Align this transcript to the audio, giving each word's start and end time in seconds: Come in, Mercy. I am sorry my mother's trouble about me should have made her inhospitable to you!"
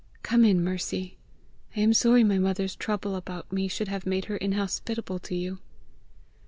Come 0.23 0.43
in, 0.43 0.63
Mercy. 0.63 1.19
I 1.77 1.81
am 1.81 1.93
sorry 1.93 2.23
my 2.23 2.39
mother's 2.39 2.75
trouble 2.75 3.15
about 3.15 3.51
me 3.53 3.67
should 3.67 3.87
have 3.89 4.07
made 4.07 4.25
her 4.25 4.37
inhospitable 4.37 5.19
to 5.19 5.35
you!" 5.35 5.59